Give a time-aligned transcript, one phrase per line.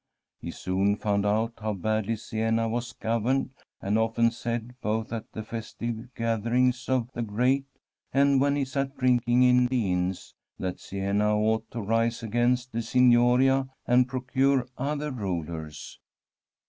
[0.39, 5.43] He soon found out how badly Siena was governed, and often said, both at the
[5.43, 7.67] festive gath erings of the great
[8.11, 12.79] and when he sat drinkine in the inns, that Siena ought to rise against the
[12.79, 15.99] oig noria and procure other rulers.